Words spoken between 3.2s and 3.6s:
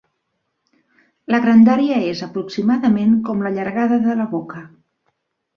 com la